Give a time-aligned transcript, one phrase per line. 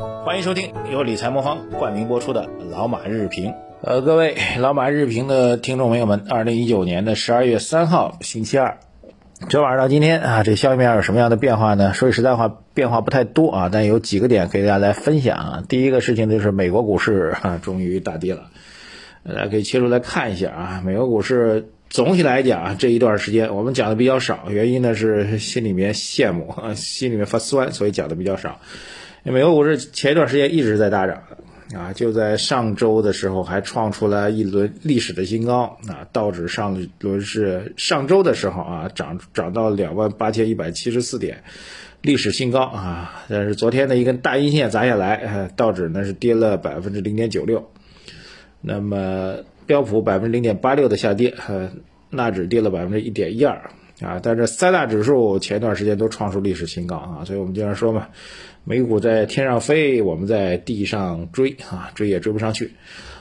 [0.00, 3.50] 欢迎收听由理财魔方冠名播出的《老马日评》。
[3.82, 8.78] 呃，各位老马日评的听众朋友们，二零一九年的十二月三号星期二，
[9.50, 11.92] 昨晚上到今天啊，这消息面有什么样的变化呢？
[11.92, 15.62] 说句实在话，变化不太多啊，但有几个点可以大家来分享啊。
[15.68, 18.44] 第一个事情就是美国股市啊，终于大跌了，
[19.28, 20.82] 大家可以切出来看一下啊。
[20.82, 28.58] 美国股市总体来讲，这一段时间我们讲的比较少，原因呢是心里面羡慕啊，心里面发酸，所以讲的比较少。
[29.22, 31.22] 美国股市前一段时间一直在大涨
[31.74, 41.44] 啊，就在上周的时候还创出了一轮历史的新高啊，道指上轮是上周的时候啊涨涨到两万八千一百七十四点，
[42.00, 47.70] 历史新高啊，但是昨天的一根大阴线砸下来，道指呢是跌了百分之零点九六，
[48.62, 51.70] 那么标普百分之零点八六的下跌，呃，
[52.08, 53.70] 纳指跌了百分之一点一二。
[54.02, 58.08] 啊，但这三大指数前段时间都创出历史新高啊，所以我们经常说嘛，
[58.64, 62.72] 美股在天上飞，我们在地上追啊，追也追不上去。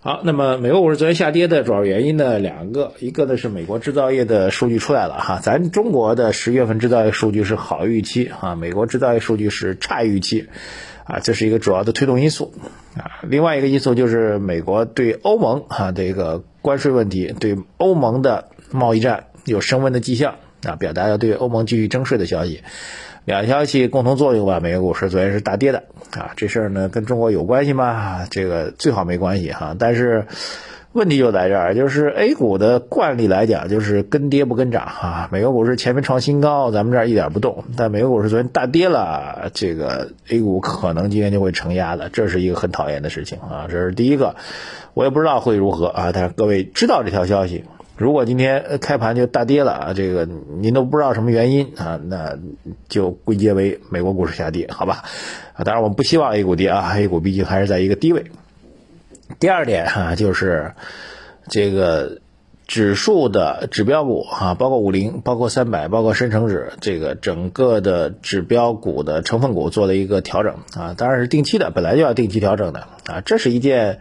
[0.00, 10.48] 好，那么美国股市昨天下跌的主要原因呢，两个，一个呢是美国制造业的数据出来了哈，咱中国的十月份制造业数据是好预期啊，美国制造业数据是差预期
[11.04, 12.52] 啊，这是一个主要的推动因素
[12.96, 13.22] 啊。
[13.22, 20.34] 另外一个因素就是美国对欧盟啊这个关税问题，对欧盟的贸易战有升温的迹象。
[20.66, 22.62] 啊，表达要对欧盟继续征税的消息，
[23.24, 24.60] 两消息共同作用吧。
[24.60, 25.84] 美国股市昨天是大跌的
[26.16, 28.26] 啊，这事儿呢跟中国有关系吗？
[28.30, 29.74] 这个最好没关系哈。
[29.78, 30.26] 但是
[30.92, 35.28] 问题就在这儿，就是 A 股的惯例来讲，就是跟跌不跟涨啊。
[35.32, 43.66] 美国股市前面创新高，咱们这儿一点不动，但美国股市昨天大跌了，这个 A 股可能今天就会承压的，这是一个很讨厌的事情啊。
[43.70, 44.36] 这是第一个，
[44.92, 47.64] 我也不知道会如何啊，但是各位知道这条消息。
[47.94, 52.38] 如果今天开盘就大跌了啊，这个您都不知道什么原因啊，那
[52.88, 55.04] 就归结为美国股市下跌，好吧？
[55.52, 58.24] 啊，当然我们不希望 A 股跌啊，A 股毕竟还是在一个低位。
[59.38, 60.72] 第二点哈，就是
[61.48, 62.18] 这个
[62.66, 73.98] 指数的指标股啊，包括五零、包括三百、包括深成指，这个整个的指标股的成分股做了一个调整啊，当然是定期的，本来就要定期调整的啊，这是一件。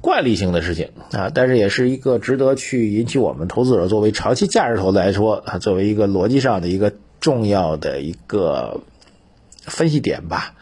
[0.00, 8.80] 惯例性的事情啊，但是也是一个值得去引起我们投资者作为长期价值投资来说啊，作为一个逻辑上的一个重要的一个
[9.62, 10.54] 分析点吧。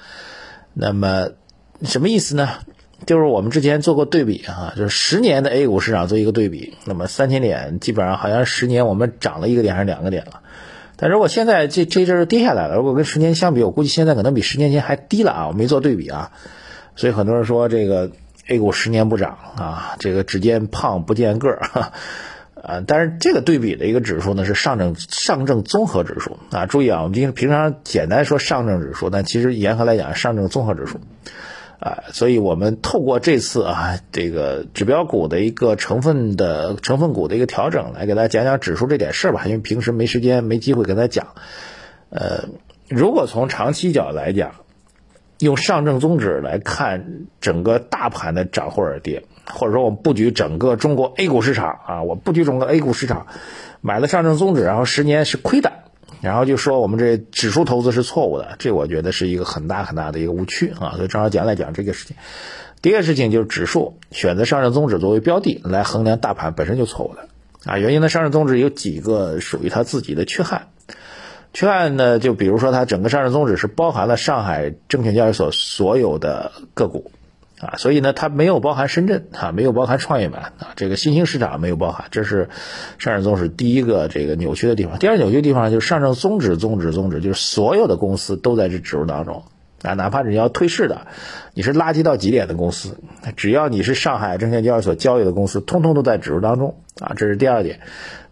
[0.73, 1.29] 那么
[1.83, 2.49] 什么意思呢？
[3.05, 10.41] 就是我们之前做过对比啊，就是十年的 A 股市场做一个对比，那么三千点基本上好像十年我们涨了一个点还是两个点了。
[10.97, 15.49] 但如果现在这这阵儿跌下来了，如果跟十年相比，我估计现在可能比十年前还低了啊。
[15.49, 16.33] 我没做对比啊，
[16.97, 18.11] 所以很多人说这个。
[18.49, 21.61] A 股十年不涨啊，这个只见胖不见个儿，
[22.62, 26.39] 啊，但是这个对比的一个指数呢是上证上证综合指数。
[26.53, 31.01] 啊，注意啊，我们平平常简单说上证指数，但其实严格来讲上证综合指数，
[31.81, 41.35] 啊，所以我们透过这次啊这个指标股的一个成分的成分股的一个调整，来给大家讲讲指数这点事儿吧，因为平时没时间没机会跟大家讲，
[42.11, 42.45] 呃，
[42.89, 44.53] 如果从长期角度来讲。
[45.39, 53.27] 用上证综指来看整个大盘的涨或者跌，或者说我们布局整个中国 A 股市场啊，我布局整个 A 股市场，
[53.83, 55.73] 买了上证综指，然后十年是亏的，
[56.23, 60.95] 然后就说我们这指数投资是错误的，这我觉得是一个很大很大的一个误区啊。
[60.97, 62.17] 所以正好讲来讲这个事情。
[62.81, 67.29] 第一个事情就是指数选择上证综指作为标的来衡量大盘本身就错误的
[67.65, 70.69] 啊，原因呢，上证综指有几个属于它自己的缺憾。
[71.56, 77.11] 缺憾呢，就比如说它整个上市宗旨是包含了上海证券交易所所有的个股，
[77.59, 82.50] 啊，所以呢它没有包含深圳啊，没有包含创业板啊，这个新兴市场没有包含，这是
[82.99, 84.99] 上市宗旨第一个这个扭曲的地方。
[84.99, 89.43] 第二扭曲的地方就是上证宗旨宗旨宗旨，就是所有的公司都在这指数当中
[89.81, 91.06] 啊，哪怕你要退市的，
[91.55, 92.99] 你是垃圾到极点的公司，
[93.34, 97.81] 只要你是上海证券交易所交易的公司，通通都在指数当中啊，这是第二点。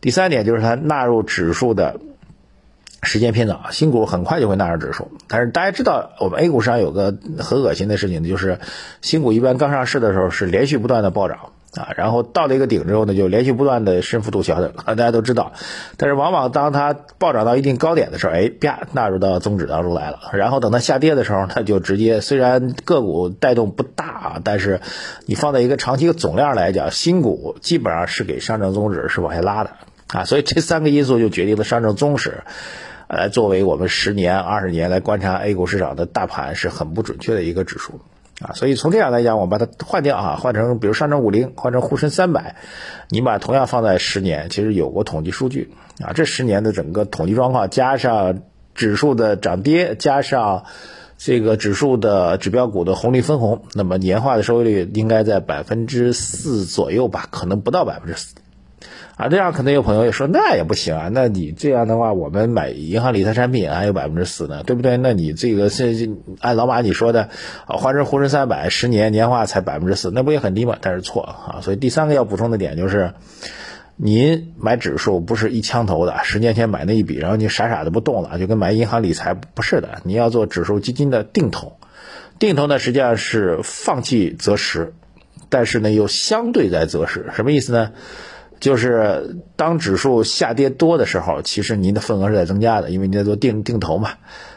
[0.03, 2.01] 第三点就是它纳入指数的。
[3.05, 5.11] 时间偏早，新股很快就会纳入指数。
[5.29, 8.59] 但是大家知道，我们 A 股上有个很恶心的事情，就是
[9.03, 11.39] 新股一般刚上市的时候是连续不断的暴涨
[11.77, 15.53] 啊，然后到了一个顶之后呢，就连续不断的深幅度调整啊， 大家都知道。
[15.97, 20.21] 但是往往当它暴涨到一定高点的时候，哎，啪，纳入到综指当中来了。
[20.33, 24.81] 然后等它下跌的时候，它就直接虽然个股带动不大啊，但是
[25.27, 29.71] 你放在一个长期的总量来讲，新股基本上是给上证综指是往下拉的
[30.13, 32.45] 啊，所以这三个因素就决定了上证综指。
[33.09, 38.01] 来作为我们十年、二十年来观察 A 股市场的大盘是很不准确的一个指数
[38.41, 42.57] 啊，所以从这样来讲，我把它换掉啊，换成比如上证五零，换成沪深三百，
[43.09, 45.73] 你把同样放在十年，其实有过统计数据
[46.03, 48.43] 啊，这十年的整个统计状况，加上
[48.75, 50.65] 指数的涨跌，加上
[51.17, 58.35] 这个指数的指标股的红利分红，那么年化的收益率应该在百分之四左右吧，可能不到百分之四。
[59.17, 64.97] 啊，这样可能有朋友也说，那也不行啊，那你这样的话，我们买银行理财产品还有百分之四呢，对不对？
[64.97, 66.11] 那你这个是
[66.41, 67.29] 按老马你说的，
[67.67, 70.77] 啊，换成沪深三百十年年化才百分之四，那不也很低吗？
[70.81, 73.13] 但是错啊，所以第三个要补充的点就是。
[73.97, 80.01] 您买指数不是一枪头的，十年前买那一笔，然后你傻傻的不动了，就跟买银行理财不是的。
[80.03, 81.77] 你要做指数基金的定投，
[82.41, 84.95] 定投呢实际上是放弃择时，
[85.49, 87.93] 但是呢又相对在择时，什么意思呢？
[88.65, 94.13] 就是当指数下跌多的时候，其实您的份额是在增加的，因为你在做定定投嘛。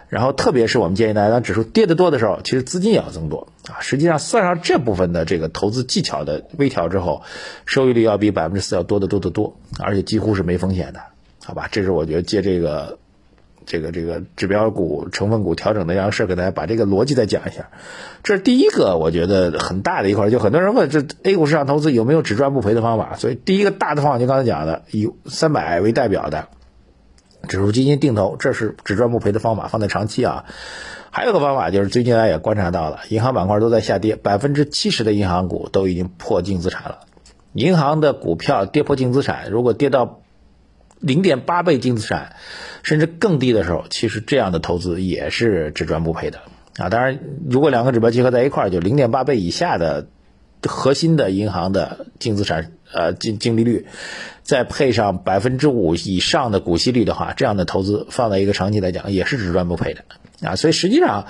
[0.07, 3.81] 然后，特别是我们建议大家，当指数跌得多的时候，其实资金也要增多啊。
[3.81, 7.21] 实际上，算上这部分的这个投资技巧的微调之后，
[7.65, 11.01] 收益率要比百分之四要多得多得多，而且几乎是没风险的，
[11.43, 11.67] 好吧？
[11.69, 12.97] 这是我觉得借这个
[13.67, 17.69] 这个这个指标股、成分股调整的这样事，给大家把这个逻辑再讲一下。
[18.23, 20.29] 这是第一个，我觉得很大的一块。
[20.29, 23.15] 就很多人问，这 A 股市场投资有没有只赚不赔的方法？
[23.17, 26.47] 所以，第一个大的方法就刚才讲的，以三百为代表的。
[27.47, 30.45] 指数基金定投，这是只赚不赔的方法，放在长期啊。
[31.11, 36.99] 还有个方法就是，最近大家也观察到了，银行板块都在下跌，百分之七十的银行股都已经破净资产了。
[37.53, 40.19] 银行的股票跌破净资产，如果跌到
[40.99, 42.35] 零点八倍净资产，
[42.83, 46.39] 甚至更低的时候，其实这样的投资也是只赚不赔的
[46.77, 46.89] 啊。
[46.89, 50.07] 当然，如果两个指标结合在一块儿，就零点八倍以下的
[50.63, 53.85] 核心的银行的净资产呃净净利率。
[54.43, 60.05] 再配上百分之五以上的股息率的话，这样的投资放在一个长期来讲也是只赚不赔的
[60.41, 60.55] 啊。
[60.55, 61.25] 所以实际上，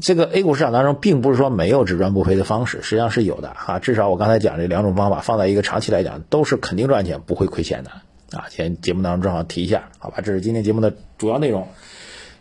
[0.00, 3.78] 这个 A 股市场当中并不是说没有只赚不赔的方式，实际上是有的哈。
[3.78, 7.92] 至少我刚才讲这两种方法放在一个长期来讲都是肯定赚钱，不会亏钱的
[8.32, 8.46] 啊。
[8.50, 10.18] 前节目当中正好提一下，好吧？
[10.22, 11.68] 这是今天节目的主要内容。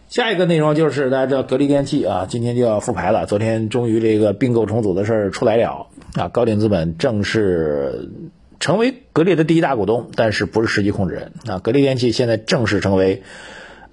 [0.10, 3.26] 下一个内容就是大家知道格力电器啊，今天就要复牌了。
[3.26, 8.10] 昨天终于这个并购重组的事儿出来了啊，高瓴资本正式。
[8.60, 11.60] 成为格力的第一大股东，但是不是实际控制人啊？
[11.60, 13.22] 格力电器现在正式成为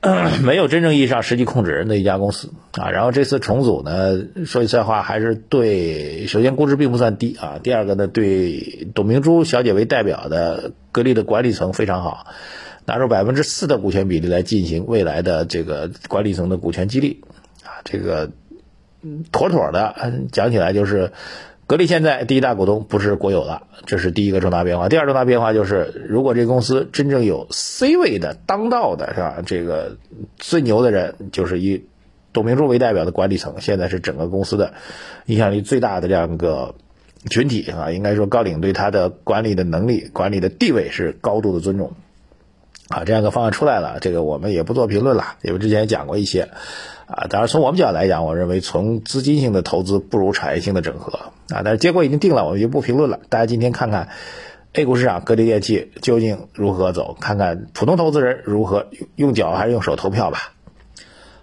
[0.45, 2.91] 没有真正意义上实际控制人的一家公司啊。
[2.91, 7.59] 然后这次重组呢，说句实在话，还是对首先估值并不算低啊。
[7.62, 12.27] 第二个呢，对董明珠小姐为代表的格力的管理层非常好，
[12.85, 17.23] 拿出百分之四的股权比例来进行未来的这个管理层的股权激励
[17.62, 18.31] 啊，这个
[19.33, 19.95] 妥妥的。
[20.33, 21.12] 讲起来就是。
[21.66, 24.88] 格力现在第一大股东不是国有了，这是第一个重大变化。
[24.90, 29.43] 第二重大变化就是，如果这公司真正有 C 位的当道的是吧？
[29.46, 29.96] 这个
[30.37, 31.87] 最牛的人就是以
[32.34, 34.75] 董明珠为代表的管理层，现在是整个公司的
[35.25, 36.75] 影响力最大的这样一个
[37.31, 37.90] 群体啊。
[37.90, 41.93] 应该说，高领对他的管理的能力、管理的地位是高度的尊重
[42.88, 43.04] 啊。
[43.04, 46.48] 这样一个方案出来了，这个我们也不做评论了，因为之前也讲过一些。
[47.06, 51.19] 啊，当然从我们角度来讲，我认为从资金性的投资不如产业性的整合
[51.54, 51.60] 啊。
[51.62, 53.20] 但是结果已经定了，我们就不评论了。
[53.28, 54.08] 大家今天看看
[54.72, 58.86] A 股市场格力电器究竟如何走，看看普通投资人如何
[59.16, 60.54] 用脚还是用手投票吧。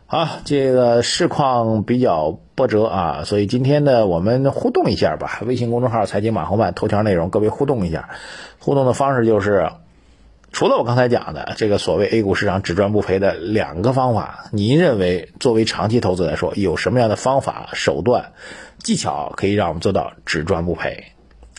[0.07, 5.41] 好，这个市况比较波折啊，所以今天呢，我们互动一下吧。
[5.45, 8.09] 微信公众号财经马红漫头条内容，各位互动一下。
[8.57, 9.69] 互动的方式就是。
[10.51, 18.33] 除了我刚才讲的这个所谓 A 股市场只赚不赔的两个方法，您认为作为长期投资来说，有什么样的方法、手段、
[18.79, 21.05] 技巧可以让我们做到只赚不赔？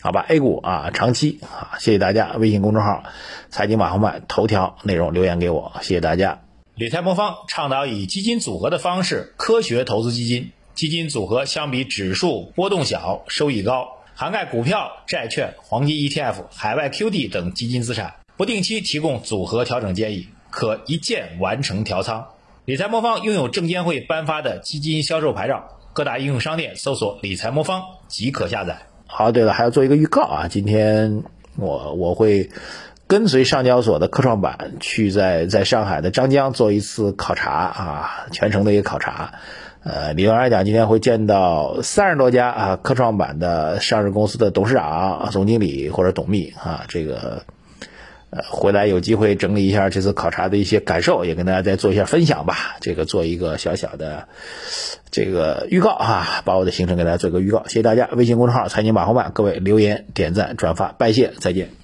[0.01, 2.33] 好吧，A 股啊，长期啊，谢谢大家。
[2.37, 3.03] 微信公众号
[3.49, 6.41] “财经马后曼”头条内容留言给我，谢谢大家。
[6.75, 18.15] 理财魔方倡导以基金组合的方式科学投资基金，基金组合相比指数波动小，收益高，涵盖股票、债券、黄金 ETF、海外 QD 等基金资产。
[18.35, 22.25] 不定期提供组合调整建议，可一键完成调仓。
[22.65, 28.87] 理财魔方拥有证监会颁发的基金销售牌照，各大应用商店搜索“理财魔方”即可下载。
[29.05, 30.47] 好，对了，还要做一个预告啊！
[30.47, 31.23] 今天
[31.57, 32.49] 我我会
[33.05, 39.33] 跟随上交所的科创板去在在上海的张江做一次考察啊，全程的一个考察。
[39.83, 47.43] 呃，理论上来讲，今天会见到三十多家啊科创板的上市公司的董事长、总经理或者董秘啊，这个。
[48.35, 52.77] 呃，回来有机会整理一下这次考察的一些感受，也跟大家再做一下分享吧。
[52.81, 54.27] 这个做一个小小的
[55.11, 57.65] 这个预告哈，把我的行程给大家做一个预告。
[57.67, 61.82] 谢谢大家，微信公众号财经马后曼，各位留言、点赞、转发，拜谢，再见。